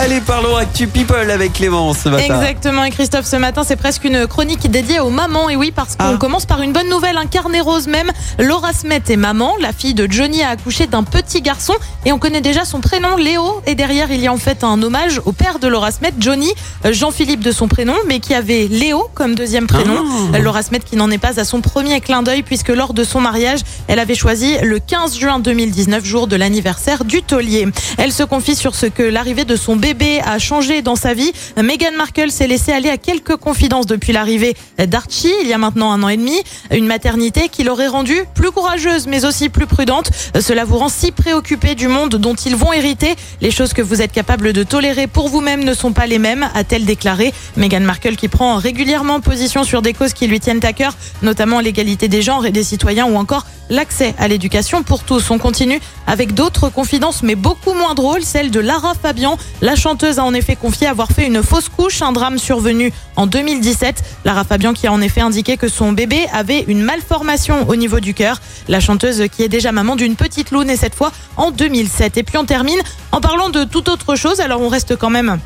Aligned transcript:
Allez, 0.00 0.20
parlons 0.20 0.54
Actu 0.54 0.86
People 0.86 1.28
avec 1.28 1.54
Clément 1.54 1.92
ce 1.92 2.08
matin. 2.08 2.22
Exactement, 2.22 2.84
et 2.84 2.90
Christophe, 2.90 3.26
ce 3.26 3.34
matin, 3.34 3.62
c'est 3.66 3.74
presque 3.74 4.04
une 4.04 4.28
chronique 4.28 4.70
dédiée 4.70 5.00
aux 5.00 5.10
mamans. 5.10 5.48
Et 5.50 5.56
oui, 5.56 5.72
parce 5.74 5.96
qu'on 5.96 6.14
Ah. 6.14 6.16
commence 6.16 6.46
par 6.46 6.62
une 6.62 6.72
bonne 6.72 6.88
nouvelle, 6.88 7.16
un 7.16 7.26
carnet 7.26 7.60
rose 7.60 7.88
même. 7.88 8.12
Laura 8.38 8.72
Smet 8.72 9.02
est 9.08 9.16
maman. 9.16 9.54
La 9.60 9.72
fille 9.72 9.94
de 9.94 10.06
Johnny 10.08 10.40
a 10.44 10.50
accouché 10.50 10.86
d'un 10.86 11.02
petit 11.02 11.42
garçon 11.42 11.74
et 12.06 12.12
on 12.12 12.18
connaît 12.20 12.40
déjà 12.40 12.64
son 12.64 12.80
prénom, 12.80 13.16
Léo. 13.16 13.60
Et 13.66 13.74
derrière, 13.74 14.12
il 14.12 14.20
y 14.20 14.28
a 14.28 14.32
en 14.32 14.36
fait 14.36 14.62
un 14.62 14.80
hommage 14.80 15.20
au 15.24 15.32
père 15.32 15.58
de 15.58 15.66
Laura 15.66 15.90
Smet, 15.90 16.12
Johnny, 16.20 16.52
euh, 16.84 16.92
Jean-Philippe 16.92 17.40
de 17.40 17.50
son 17.50 17.66
prénom, 17.66 17.94
mais 18.06 18.20
qui 18.20 18.34
avait 18.34 18.68
Léo 18.70 19.10
comme 19.14 19.34
deuxième 19.34 19.66
prénom. 19.66 19.96
Ah. 20.32 20.36
Euh, 20.36 20.38
Laura 20.38 20.62
Smet 20.62 20.78
qui 20.78 20.94
n'en 20.94 21.10
est 21.10 21.18
pas 21.18 21.40
à 21.40 21.44
son 21.44 21.60
premier 21.60 22.00
clin 22.00 22.22
d'œil 22.22 22.44
puisque 22.44 22.68
lors 22.68 22.94
de 22.94 23.02
son 23.02 23.20
mariage, 23.20 23.60
elle 23.88 23.98
avait 23.98 24.14
choisi 24.14 24.58
le 24.62 24.78
15 24.78 25.18
juin 25.18 25.40
2019, 25.40 26.04
jour 26.04 26.28
de 26.28 26.36
l'anniversaire 26.36 27.04
du 27.04 27.24
taulier. 27.24 27.66
Elle 27.96 28.12
se 28.12 28.22
confie 28.22 28.54
sur 28.54 28.76
ce 28.76 28.86
que 28.86 29.02
l'arrivée 29.02 29.44
de 29.44 29.56
son 29.56 29.74
bébé 29.74 29.87
a 30.24 30.38
changé 30.38 30.82
dans 30.82 30.96
sa 30.96 31.14
vie. 31.14 31.32
Meghan 31.56 31.92
Markle 31.96 32.30
s'est 32.30 32.46
laissée 32.46 32.72
aller 32.72 32.90
à 32.90 32.98
quelques 32.98 33.36
confidences 33.36 33.86
depuis 33.86 34.12
l'arrivée 34.12 34.54
d'Archie, 34.86 35.32
il 35.42 35.48
y 35.48 35.52
a 35.52 35.58
maintenant 35.58 35.92
un 35.92 36.02
an 36.02 36.08
et 36.08 36.16
demi. 36.16 36.42
Une 36.70 36.86
maternité 36.86 37.48
qui 37.48 37.64
l'aurait 37.64 37.86
rendue 37.86 38.24
plus 38.34 38.50
courageuse, 38.50 39.06
mais 39.06 39.24
aussi 39.24 39.48
plus 39.48 39.66
prudente. 39.66 40.10
Cela 40.40 40.64
vous 40.64 40.78
rend 40.78 40.88
si 40.88 41.10
préoccupé 41.10 41.74
du 41.74 41.88
monde 41.88 42.16
dont 42.16 42.34
ils 42.34 42.54
vont 42.54 42.72
hériter. 42.72 43.16
Les 43.40 43.50
choses 43.50 43.72
que 43.72 43.82
vous 43.82 44.02
êtes 44.02 44.12
capable 44.12 44.52
de 44.52 44.62
tolérer 44.62 45.06
pour 45.06 45.28
vous-même 45.28 45.64
ne 45.64 45.72
sont 45.72 45.92
pas 45.92 46.06
les 46.06 46.18
mêmes, 46.18 46.48
a-t-elle 46.54 46.84
déclaré. 46.84 47.32
Meghan 47.56 47.80
Markle 47.80 48.16
qui 48.16 48.28
prend 48.28 48.56
régulièrement 48.56 49.20
position 49.20 49.64
sur 49.64 49.80
des 49.80 49.94
causes 49.94 50.12
qui 50.12 50.26
lui 50.26 50.40
tiennent 50.40 50.64
à 50.64 50.72
cœur, 50.72 50.94
notamment 51.22 51.60
l'égalité 51.60 52.08
des 52.08 52.22
genres 52.22 52.44
et 52.44 52.52
des 52.52 52.64
citoyens 52.64 53.06
ou 53.06 53.16
encore 53.16 53.46
l'accès 53.70 54.14
à 54.18 54.28
l'éducation 54.28 54.82
pour 54.82 55.02
tous. 55.04 55.30
On 55.30 55.38
continue 55.38 55.80
avec 56.06 56.34
d'autres 56.34 56.68
confidences, 56.68 57.22
mais 57.22 57.34
beaucoup 57.34 57.74
moins 57.74 57.94
drôles, 57.94 58.22
celle 58.22 58.50
de 58.50 58.60
Lara 58.60 58.94
Fabian. 58.94 59.36
La 59.60 59.74
chanteuse 59.78 60.18
a 60.18 60.24
en 60.24 60.34
effet 60.34 60.56
confié 60.56 60.88
avoir 60.88 61.08
fait 61.12 61.26
une 61.26 61.42
fausse 61.42 61.68
couche, 61.68 62.02
un 62.02 62.12
drame 62.12 62.36
survenu 62.38 62.92
en 63.16 63.26
2017. 63.26 64.02
Lara 64.24 64.44
Fabian 64.44 64.74
qui 64.74 64.86
a 64.86 64.92
en 64.92 65.00
effet 65.00 65.20
indiqué 65.20 65.56
que 65.56 65.68
son 65.68 65.92
bébé 65.92 66.26
avait 66.32 66.64
une 66.66 66.82
malformation 66.82 67.66
au 67.68 67.76
niveau 67.76 68.00
du 68.00 68.12
cœur. 68.12 68.40
La 68.68 68.80
chanteuse 68.80 69.24
qui 69.30 69.44
est 69.44 69.48
déjà 69.48 69.72
maman 69.72 69.96
d'une 69.96 70.16
petite 70.16 70.50
loune 70.50 70.68
et 70.68 70.76
cette 70.76 70.94
fois 70.94 71.12
en 71.36 71.50
2007. 71.50 72.18
Et 72.18 72.22
puis 72.24 72.36
on 72.36 72.44
termine 72.44 72.80
en 73.12 73.20
parlant 73.20 73.48
de 73.48 73.64
toute 73.64 73.88
autre 73.88 74.16
chose. 74.16 74.40
Alors 74.40 74.60
on 74.60 74.68
reste 74.68 74.96
quand 74.96 75.10
même 75.10 75.38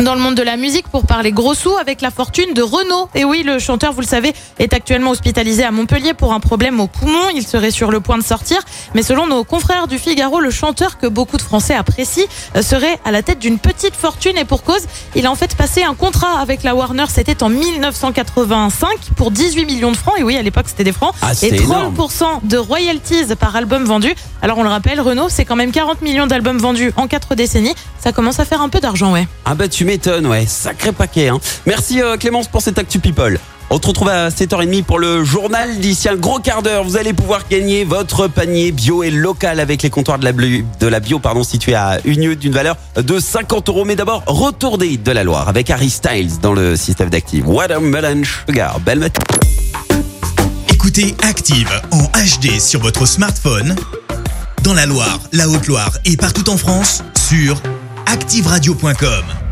dans 0.00 0.14
le 0.14 0.20
monde 0.20 0.34
de 0.34 0.42
la 0.42 0.56
musique 0.56 0.88
pour 0.88 1.06
parler 1.06 1.32
gros 1.32 1.54
sous 1.54 1.76
avec 1.76 2.00
la 2.00 2.10
fortune 2.10 2.54
de 2.54 2.62
Renaud. 2.62 3.08
Et 3.14 3.24
oui, 3.24 3.42
le 3.42 3.58
chanteur, 3.58 3.92
vous 3.92 4.00
le 4.00 4.06
savez, 4.06 4.32
est 4.58 4.72
actuellement 4.72 5.10
hospitalisé 5.10 5.64
à 5.64 5.70
Montpellier 5.70 6.14
pour 6.14 6.32
un 6.32 6.40
problème 6.40 6.80
au 6.80 6.86
poumon. 6.86 7.30
Il 7.34 7.46
serait 7.46 7.70
sur 7.70 7.90
le 7.90 8.00
point 8.00 8.18
de 8.18 8.22
sortir. 8.22 8.58
Mais 8.94 9.02
selon 9.02 9.26
nos 9.26 9.44
confrères 9.44 9.88
du 9.88 9.98
Figaro, 9.98 10.40
le 10.40 10.50
chanteur 10.50 10.98
que 10.98 11.06
beaucoup 11.06 11.36
de 11.36 11.42
Français 11.42 11.74
apprécient 11.74 12.26
euh, 12.56 12.62
serait 12.62 12.98
à 13.04 13.10
la 13.10 13.22
tête 13.22 13.38
d'une 13.38 13.58
petite 13.58 13.94
fortune 13.94 14.36
et 14.36 14.44
pour 14.44 14.62
cause, 14.62 14.86
il 15.16 15.26
a 15.26 15.30
en 15.30 15.34
fait 15.34 15.56
passé 15.56 15.82
un 15.82 15.94
contrat 15.94 16.38
avec 16.40 16.62
la 16.62 16.74
Warner. 16.74 17.06
C'était 17.08 17.42
en 17.42 17.48
1985 17.48 18.88
pour 19.16 19.30
18 19.30 19.64
millions 19.66 19.90
de 19.90 19.96
francs. 19.96 20.14
Et 20.18 20.22
oui, 20.22 20.36
à 20.36 20.42
l'époque, 20.42 20.66
c'était 20.68 20.84
des 20.84 20.92
francs. 20.92 21.14
Ah, 21.22 21.32
et 21.32 21.34
c'est 21.34 21.50
30% 21.50 21.64
énorme. 21.64 22.40
de 22.44 22.56
royalties 22.56 23.34
par 23.38 23.56
album 23.56 23.84
vendu. 23.84 24.14
Alors 24.42 24.58
on 24.58 24.62
le 24.62 24.68
rappelle, 24.68 25.00
Renault, 25.00 25.28
c'est 25.28 25.44
quand 25.44 25.56
même 25.56 25.72
40 25.72 26.02
millions 26.02 26.26
d'albums 26.26 26.58
vendus 26.58 26.92
en 26.96 27.08
4 27.08 27.34
décennies. 27.34 27.74
Ça 27.98 28.12
commence 28.12 28.38
à 28.38 28.44
faire 28.44 28.62
un 28.62 28.68
peu 28.68 28.78
d'argent, 28.80 29.12
ouais. 29.12 29.26
Ah 29.44 29.54
bah 29.54 29.66
tu 29.68 29.87
m'étonnes, 29.88 30.26
ouais, 30.26 30.44
sacré 30.46 30.92
paquet. 30.92 31.28
Hein. 31.28 31.40
Merci 31.64 32.02
euh, 32.02 32.18
Clémence 32.18 32.46
pour 32.46 32.60
cette 32.60 32.78
Actu 32.78 32.98
People. 32.98 33.40
On 33.70 33.80
se 33.80 33.86
retrouve 33.86 34.10
à 34.10 34.28
7h30 34.28 34.82
pour 34.82 34.98
le 34.98 35.24
journal. 35.24 35.78
D'ici 35.78 36.10
un 36.10 36.16
gros 36.16 36.40
quart 36.40 36.62
d'heure, 36.62 36.84
vous 36.84 36.98
allez 36.98 37.14
pouvoir 37.14 37.48
gagner 37.48 37.84
votre 37.84 38.28
panier 38.28 38.70
bio 38.70 39.02
et 39.02 39.10
local 39.10 39.60
avec 39.60 39.82
les 39.82 39.88
comptoirs 39.88 40.18
de 40.18 40.86
la, 40.88 41.00
bio 41.00 41.18
pardon, 41.20 41.42
situés 41.42 41.74
à 41.74 42.00
Unieux 42.04 42.36
d'une 42.36 42.52
valeur 42.52 42.76
de 42.96 43.18
50 43.18 43.70
euros. 43.70 43.86
Mais 43.86 43.96
d'abord, 43.96 44.24
retour 44.26 44.76
des 44.76 44.98
de 44.98 45.10
la 45.10 45.24
Loire 45.24 45.48
avec 45.48 45.70
Harry 45.70 45.88
Styles 45.88 46.38
dans 46.42 46.52
le 46.52 46.76
système 46.76 47.08
d'Active. 47.08 47.48
Watermelon 47.48 48.24
Sugar. 48.24 48.80
Belle 48.80 48.98
matinée. 48.98 49.24
Écoutez 50.70 51.14
Active 51.22 51.70
en 51.92 52.02
HD 52.02 52.60
sur 52.60 52.80
votre 52.80 53.06
smartphone, 53.06 53.74
dans 54.64 54.74
la 54.74 54.84
Loire, 54.84 55.18
la 55.32 55.48
Haute-Loire 55.48 55.92
et 56.04 56.18
partout 56.18 56.50
en 56.50 56.58
France, 56.58 57.02
sur 57.16 57.56
activeradio.com. 58.04 59.47